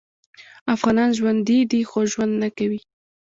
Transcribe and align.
افغانان 0.75 1.09
ژوندي 1.17 1.59
دې 1.71 1.81
خو 1.89 1.99
ژوند 2.11 2.33
نکوي 2.43 2.79